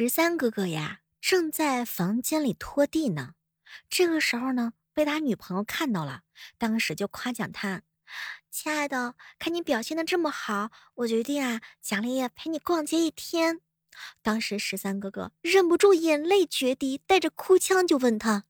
[0.00, 3.34] 十三哥哥呀，正在房间里拖地呢。
[3.90, 6.22] 这个时候呢，被他女朋友看到了，
[6.56, 7.82] 当时就夸奖他
[8.48, 13.60] ：“亲爱的，看你表现的这么好，我决定啊，奖励陪你逛街一天。”
[14.22, 18.44] 当时十三哥哥忍不住眼泪决堤，带着哭腔就问他：“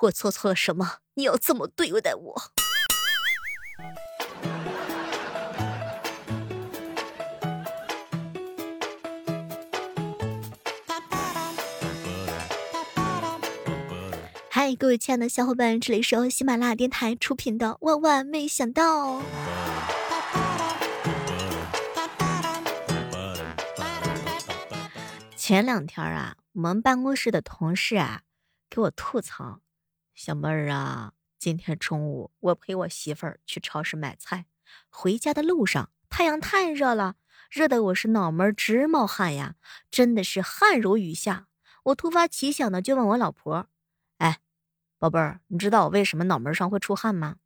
[0.00, 1.00] 我做错了什么？
[1.12, 2.42] 你要这么对待我？”
[14.58, 19.20] 嗨，各位亲爱的小伙伴，这里是由喜马拉雅电台出品的《万万没想到》。
[25.36, 28.22] 前两天啊，我们办公室的同事啊，
[28.70, 29.60] 给我吐槽
[30.16, 34.46] ：“小妹儿啊，今天中午我陪我媳妇儿去超市买菜，
[34.88, 37.16] 回家的路上太阳太热了，
[37.50, 39.56] 热得我是脑门直冒汗呀，
[39.90, 41.48] 真的是汗如雨下。
[41.84, 43.68] 我突发奇想的就问我老婆：‘。’”
[44.98, 47.36] 宝贝儿，你知道我为什么脑门上会出汗吗？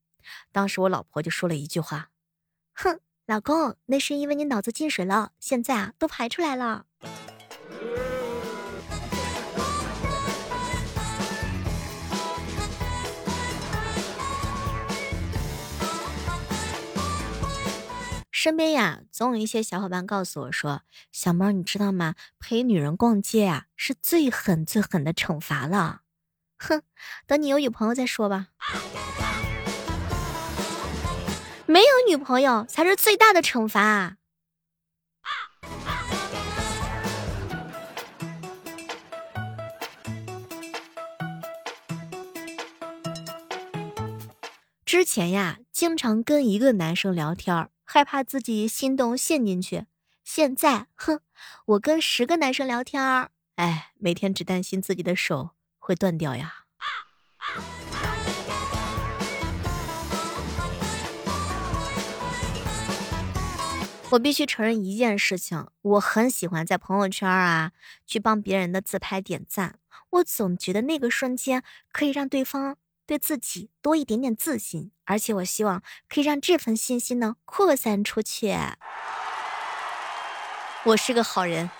[0.52, 2.10] 当时我老婆就说了一句话
[2.74, 6.86] ：“哼，老公，那是因为你脑子进水了，现在啊都排出来了。”
[18.30, 22.14] 身边呀，总有一些小伙伴告诉我说：“小猫，你知道吗？
[22.38, 26.02] 陪女人逛街啊，是最狠、最狠的惩罚了。”
[26.60, 26.82] 哼，
[27.26, 28.48] 等你有女朋友再说吧。
[31.66, 33.82] 没有女朋友才是最大的惩罚。
[33.82, 34.16] 啊
[44.84, 49.86] 之前呀，经常跟一个男生聊天，害怕自己心动陷进去。
[50.24, 51.20] 现在，哼，
[51.66, 55.50] 我跟十个男生聊天，哎，每天只担心自己的手。
[55.80, 56.54] 会断掉呀！
[64.10, 67.70] 我必须承认一件事情，我很喜欢在朋友圈啊
[68.06, 69.78] 去帮别人的自拍点赞。
[70.10, 72.76] 我总觉得那个瞬间可以让对方
[73.06, 78.56] 对自己多一点点自信，而且我希望可以让这份信心呢扩散出去。
[80.82, 81.70] 我是个好人。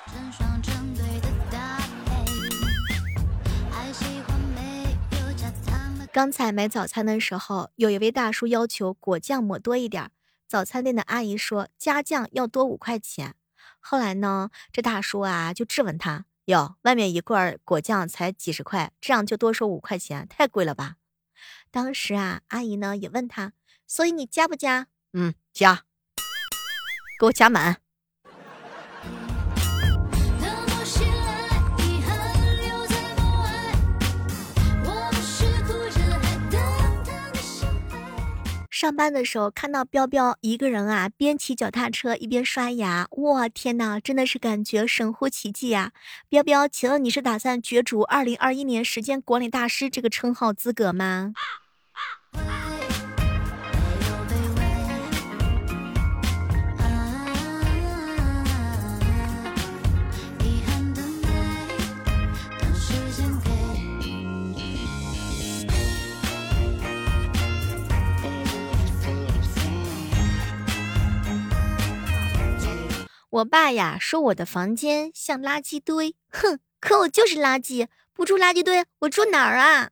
[6.12, 10.10] 刚才买早餐的时候，有一位大叔要求果酱抹多一点。
[10.48, 13.36] 早餐店的阿姨说加酱要多五块钱。
[13.78, 20.96] 后来呢，这大叔啊就质问他：“哟，外面一罐果酱才几十块，这样就多收五块钱，太贵了吧？”
[21.70, 23.52] 当时啊，阿姨呢也问他
[23.86, 25.84] ：“所以你加不加？”“嗯，加，
[27.20, 27.80] 给我加满。”
[38.80, 45.92] 上班的时候看到彪彪一个人啊，边骑脚踏车一边刷牙，我天哪，真的是感觉神乎其技啊！
[46.30, 51.34] 彪彪，请问你是打算角逐二零二一年时间管理大师这个称号资格吗？
[73.40, 79.90] 我爸呀说我的房间像垃圾堆，哼，可我就是垃圾，不住垃圾堆，我住哪儿啊？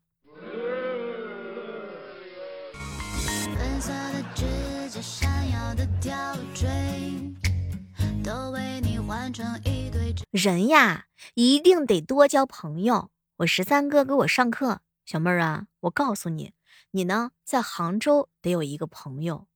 [10.31, 13.10] 人呀，一定得多交朋友。
[13.38, 16.53] 我十三哥给我上课，小妹儿啊，我告诉你，
[16.91, 19.47] 你呢在杭州得有一个朋友，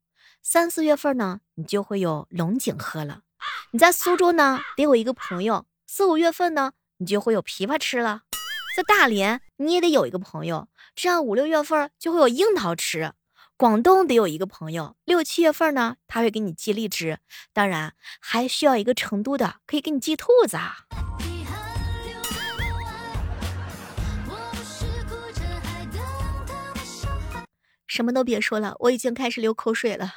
[0.41, 3.25] 三四月份呢，你就会有龙井喝了。
[3.71, 8.21] 你在苏州呢，得有一个朋友；四五月份呢，你就会有枇杷吃了；
[8.77, 13.13] 在大连，你也得有一个朋友，这样五六月份就会有樱桃吃；
[13.57, 17.17] 广东得有一个朋友，六七月份呢，他会给你寄荔枝；
[17.53, 20.87] 当然，还需要一个成都的，可以给你寄兔子啊。
[27.87, 30.15] 什么都别说了，我已经开始流口水了。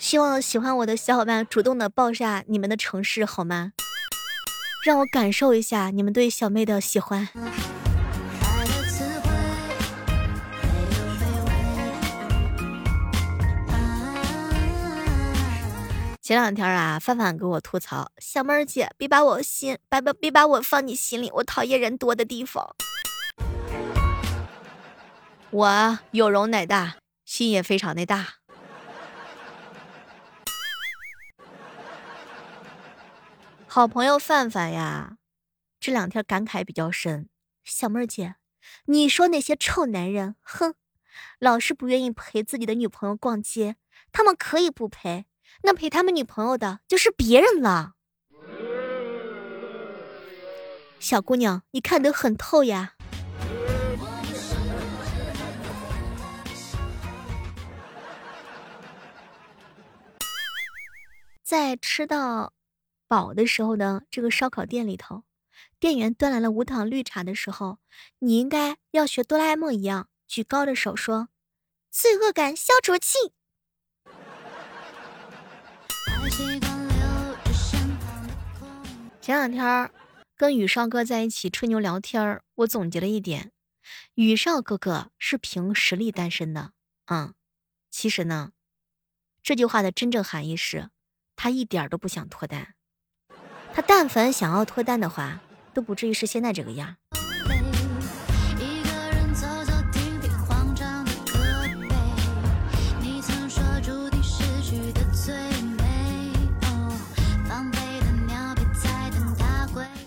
[0.00, 3.72] 希望喜欢我的小伙伴主动的报下你们的城市好吗？
[4.82, 7.28] 让我感受一下你们对小妹的喜欢。
[16.22, 22.74] 前两天啊，范范给我吐槽：“小妹儿姐，别把我心，别别别把我放你心里，我讨厌人多的地方。”
[25.50, 28.39] 我有容乃大，心也非常的大。
[33.72, 35.18] 好朋友范范呀，
[35.78, 37.28] 这两天感慨比较深。
[37.62, 38.34] 小妹儿姐，
[38.86, 40.74] 你说那些臭男人，哼，
[41.38, 43.76] 老是不愿意陪自己的女朋友逛街，
[44.10, 45.26] 他们可以不陪，
[45.62, 47.92] 那陪他们女朋友的就是别人了。
[50.98, 52.94] 小姑娘，你看得很透呀。
[61.44, 62.52] 在吃到
[63.10, 65.24] 饱的时候呢，这个烧烤店里头，
[65.80, 67.80] 店员端来了无糖绿茶的时候，
[68.20, 71.28] 你应该要学哆啦 A 梦一样，举高的手说
[71.90, 73.18] ：“罪恶感消除器。”
[79.20, 79.90] 前两天
[80.36, 83.50] 跟宇少哥在一起吹牛聊天我总结了一点：
[84.14, 86.74] 宇少哥哥是凭实力单身的。
[87.06, 87.34] 嗯，
[87.90, 88.52] 其实呢，
[89.42, 90.90] 这句话的真正含义是。
[91.34, 92.74] 他一点都不想脱单，
[93.86, 95.40] 但凡想要脱单的话，
[95.72, 96.96] 都不至于是现在这个样。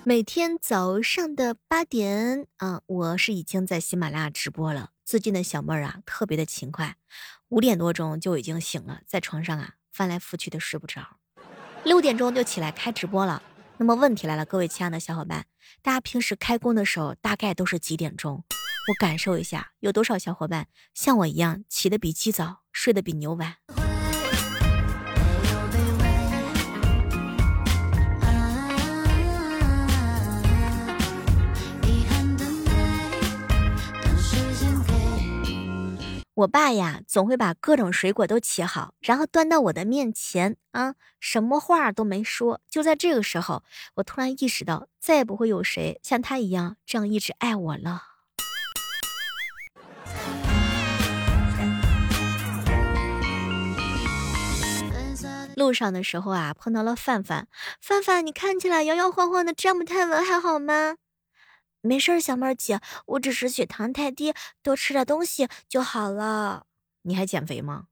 [0.06, 4.90] 每天早上的八点啊，我是已经在喜马拉雅直播了。
[5.06, 6.98] 最近的小妹儿啊，特别的勤快，
[7.48, 11.18] 五点多钟就已经醒了，在床上啊翻来覆去的睡不着。
[11.86, 13.42] 六点钟就起来开直播了，
[13.78, 15.46] 那么问题来了，各位亲爱的小伙伴，
[15.82, 18.44] 大家平时开工的时候大概都是几点钟？
[18.90, 23.56] 我感受一下，有多少小伙伴像我一样起得比鸡早，睡得比牛晚？
[36.36, 42.60] 我爸呀，总会把各种水果都切好，然后端到我的面前啊，什么话都没说。
[42.68, 43.64] 就在这个时候，
[43.96, 48.02] 我突然意识到，再也不会有谁像他一样这样一直爱我了。
[55.56, 57.48] 路上的时候啊，碰到了范范，
[57.80, 60.96] 范范，你看起来摇摇晃晃的，站不太稳，还好吗？
[61.86, 66.66] 没事，小妹儿姐，我只是血糖太低，多吃点东西就好了。
[67.02, 67.88] 你还减肥吗？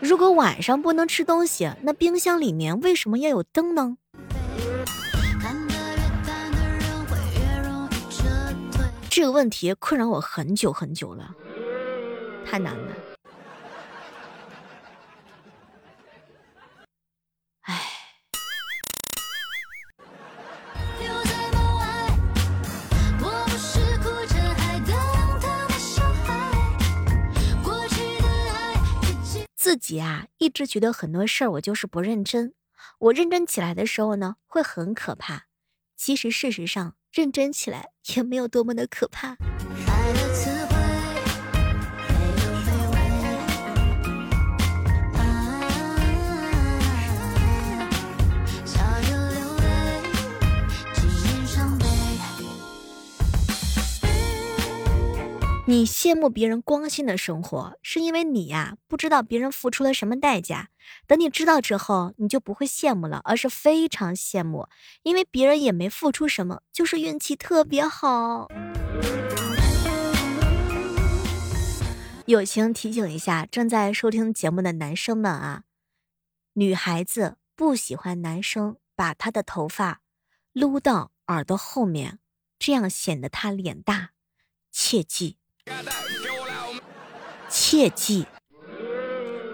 [0.00, 3.96] 如果晚上不能吃东西，那冰箱里面为什么要有灯呢？
[9.08, 11.32] 这个问题困扰我很久很久了，
[12.44, 13.15] 太难了。
[29.66, 32.54] 自己啊，一直觉得很多事儿我就是不认真。
[33.00, 35.46] 我认真起来的时候呢，会很可怕。
[35.96, 39.36] 其实事实上，认真起来也没有多么的可怕。
[55.68, 60.68] 你羡慕别人光鲜的生活，是因为你呀不知道别人付出了什么代价。
[61.08, 64.68] 等你知道之后，你就不会羡慕了，而是非常羡慕，
[65.02, 68.46] 因为别人也没付出什么，就是运气特别好。
[72.26, 75.64] 友情提醒一下正在收听节目的男生们啊，
[76.52, 80.02] 女孩子不喜欢男生把她的头发
[80.52, 82.20] 撸到耳朵后面，
[82.56, 84.10] 这样显得她脸大，
[84.70, 85.38] 切记。
[87.48, 88.26] 切记，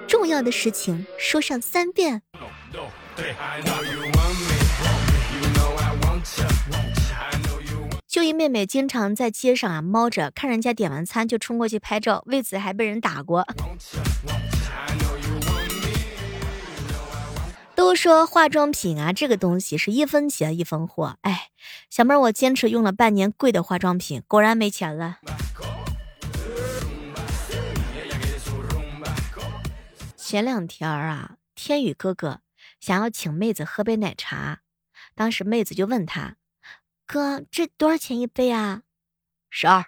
[0.07, 2.23] 重要的事情说上三遍。
[8.07, 13.47] 秀英妹妹经常在街上啊猫着，看人家点完餐就冲过去拍照，为此还被人打过。
[17.75, 21.17] 都说化妆品啊，这个东西是一分钱一分货。
[21.23, 21.49] 哎，
[21.89, 25.19] 小妹儿，我坚持用了半年贵的化妆品，果然没钱了。
[30.33, 32.41] 前两天啊，天宇哥哥
[32.81, 34.63] 想要请妹子喝杯奶茶，
[35.15, 36.37] 当时妹子就问他
[37.07, 38.85] ：“哥，这多少钱一杯啊？”
[39.53, 39.85] 十二。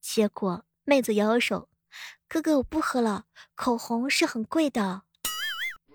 [0.00, 1.68] 结果妹子摇摇手
[2.26, 5.02] ：“哥哥我不喝了，口红是很贵的。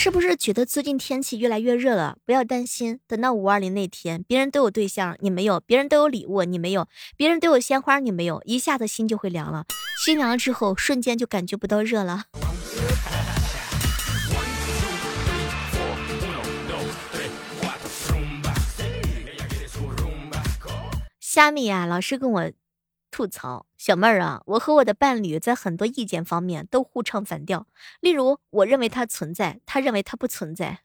[0.00, 2.18] 是不是觉得最近天气越来越热了？
[2.24, 6.84] 不要担心，等到五二零那天，别人都有对象，你没有；别人都有礼物，你没有；
[7.16, 9.64] 别人都有鲜花，你没有，一下子心就会凉了。
[10.04, 12.26] 心凉了之后，瞬间就感觉不到热了。
[21.18, 22.52] 虾米啊，老是跟我。
[23.10, 27.66] 吐槽小妹儿啊，我和我的伴侣在很多意见方面都互唱反调。
[28.00, 30.80] 例如，我认为它存在，他认为它不存在。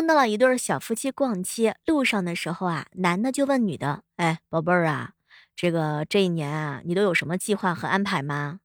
[0.00, 5.12] 碰到了一对小夫妻逛街，路上的时候啊，男的就问女的：“哎，宝贝儿啊，
[5.54, 8.60] 这个这一年啊，你都有什么计划和安排吗？”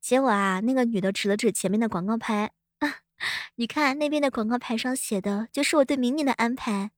[0.00, 3.00] 结果啊，那个女的指了指前面的广告牌啊，
[3.56, 6.92] 你看那边的广告牌上写的就是我对明年的安排。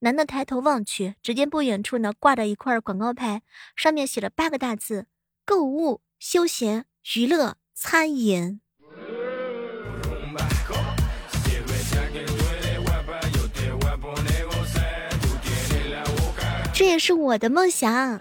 [0.00, 3.42] 男的抬头望去，只见不远处呢挂着一块广告牌，
[3.76, 5.06] 上面写了八个大字：
[5.44, 8.60] 购物、休闲、娱乐、餐饮。
[16.96, 18.18] 也是我的梦想。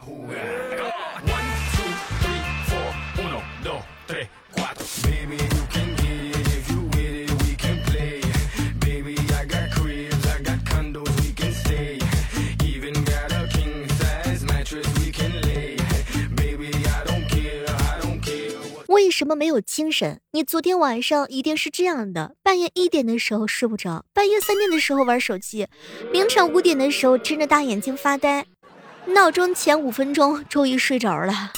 [18.87, 20.19] 为什么没有精神？
[20.31, 25.67] 你昨天晚上一定是这样的：半夜一点的时候睡不着，半夜三点的时候玩手机，
[26.11, 28.45] 凌晨五点的时候睁着大眼睛发呆，
[29.07, 31.51] 闹钟前五分钟终于睡着了。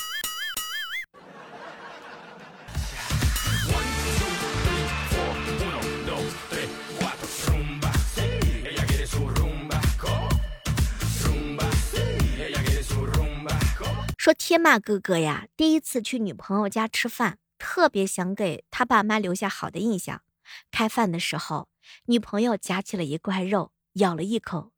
[14.18, 20.22] 说天马哥哥呀，第一次去女朋友家吃饭，特别想给他爸妈留下好的印象。
[20.70, 21.70] 开饭的时候，
[22.08, 24.74] 女朋友夹起了一块肉，咬了一口，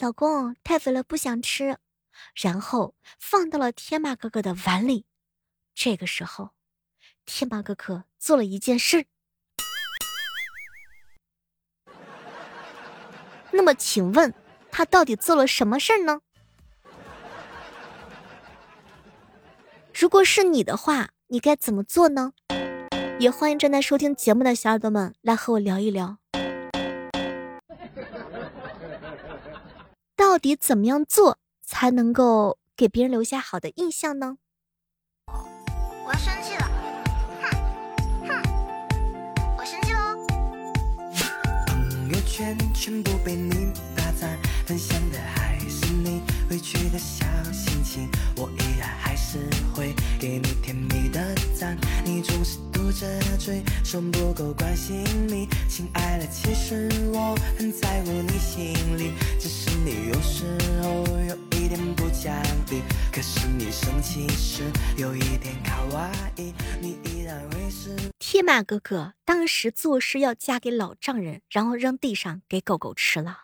[0.00, 1.78] 老公太肥了不想吃，
[2.34, 5.06] 然后放到了天马哥哥的碗里。
[5.72, 6.50] 这个时候，
[7.24, 9.06] 天马哥哥做了一件事。
[13.52, 14.34] 那么，请问
[14.72, 16.20] 他到底做了什么事儿呢？
[19.94, 22.32] 如果是你的话，你该怎么做呢？
[23.20, 26.18] 也欢迎正在收听节目的小耳朵们来和我聊一聊，
[30.34, 34.38] 到底怎么样做才能够给别人留下好的印象呢？
[35.28, 36.68] 我要生气了，
[37.40, 37.46] 哼
[38.26, 38.42] 哼，
[39.56, 40.26] 我生气喽！
[41.68, 44.36] 朋友圈全部被你霸占，
[44.66, 49.38] 分享的还是你委屈的小心情，我依然还是。
[49.76, 53.06] 会给你甜蜜的赞，你总是嘟着
[53.38, 55.46] 嘴，说不够关心你。
[55.68, 60.46] 亲爱的，其实我很在乎你心里，只是你有时
[60.82, 62.34] 候有一点不讲
[62.70, 62.80] 理。
[63.12, 64.62] 可是你生气时
[64.96, 67.94] 有一点卡哇伊，你依然会是。
[68.18, 73.40] 天马哥哥当时做事要嫁给老丈人，然后扔地上给狗狗吃了。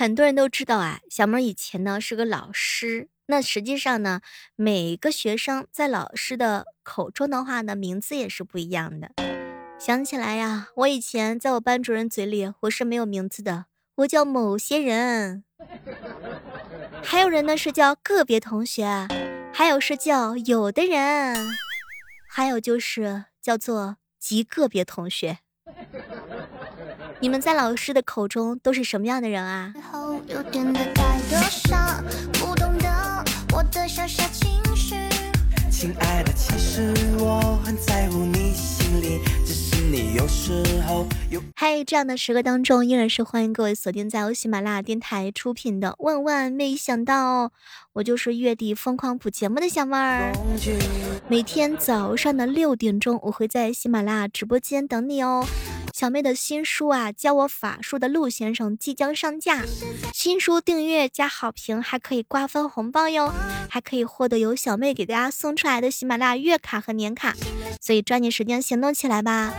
[0.00, 3.10] 很多人都知道啊，小妹以前呢是个老师。
[3.26, 4.22] 那实际上呢，
[4.56, 9.12] 每个学生在老师的口中的话呢，名字也是不一样的。
[9.78, 13.66] 想起来呀，我以前在我班主任嘴里，我是没有名字的，
[13.96, 15.44] 我叫某些人。
[17.02, 19.06] 还有人呢是叫个别同学，
[19.52, 21.36] 还有是叫有的人，
[22.26, 25.40] 还有就是叫做极个别同学。
[27.22, 29.74] 你们在老师的口中都是什么样的人啊？
[35.70, 41.42] 亲爱的，其实我很在乎你心里，只是你有时候有。
[41.56, 47.48] 嗨，这样的时刻当中，依然是欢迎各位锁定在由喜马拉雅电台出品的《万万没想到》，
[47.92, 50.32] 我就是月底疯狂补节目的小妹儿。
[51.28, 55.46] 每天早上的六点钟，我会在喜马拉雅直播间等你哦。
[56.00, 59.66] 小妹的新书啊，教我法术的陆先生即将上架，
[60.14, 63.30] 新书订阅加好评还可以瓜分红包哟，
[63.68, 67.34] 还可以获得由小妹给大家送出来的喜马拉雅月卡和年卡，
[67.82, 69.52] 所以抓紧时间行动起来吧！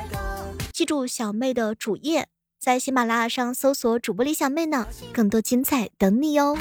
[0.74, 2.28] 记住小妹的主页，
[2.60, 6.58] 在喜马拉雅上搜索主播李小妹呢，更多精彩等你哟。